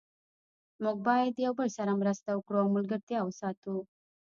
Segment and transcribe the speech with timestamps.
[0.83, 3.75] موږ باید یو بل سره مرسته وکړو او ملګرتیا وساتو